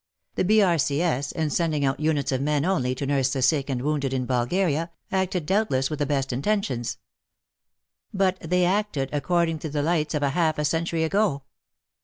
The 0.33 0.43
B.R.C.S., 0.43 1.31
in 1.33 1.51
sending 1.51 1.85
out 1.85 1.99
units 1.99 2.31
of 2.31 2.41
men 2.41 2.65
only 2.65 2.95
to 2.95 3.05
nurse 3.05 3.31
the 3.31 3.43
sick 3.43 3.69
and 3.69 3.83
wounded 3.83 4.13
in 4.13 4.25
Bulgaria, 4.25 4.89
acted 5.11 5.45
doubtless 5.45 5.91
with 5.91 5.99
the 5.99 6.07
best 6.07 6.33
intentions. 6.33 6.97
But 8.11 8.39
they 8.39 8.65
acted 8.65 9.09
according 9.13 9.59
to 9.59 9.69
the 9.69 9.83
lights 9.83 10.15
of 10.15 10.23
half 10.23 10.57
a 10.57 10.65
century 10.65 11.03
ago. 11.03 11.43